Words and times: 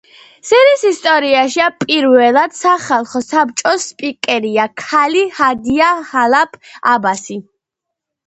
სირიის 0.49 0.83
ისტორიაში 0.91 1.65
პირველად 1.81 2.55
სახლხო 2.59 3.21
საბჭოს 3.25 3.85
სპიკერია 3.91 4.65
ქალი, 4.83 5.21
ჰადია 5.41 5.91
ხალაფ 6.13 6.57
აბასი. 6.95 7.39